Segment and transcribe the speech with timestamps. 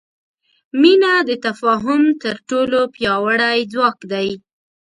[0.81, 4.29] مینه د تفاهم تر ټولو پیاوړی ځواک دی.